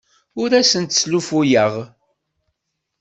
Ur 0.41 0.49
asent-sslufuyeɣ. 0.59 1.73